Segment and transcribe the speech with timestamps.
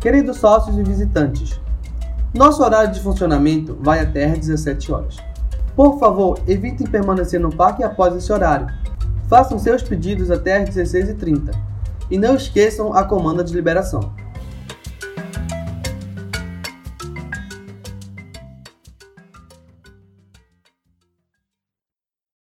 [0.00, 1.60] Queridos sócios e visitantes,
[2.32, 5.16] nosso horário de funcionamento vai até às 17 horas.
[5.74, 8.68] Por favor, evitem permanecer no parque após esse horário.
[9.28, 11.52] Façam seus pedidos até às 16h30
[12.08, 14.12] e não esqueçam a comanda de liberação.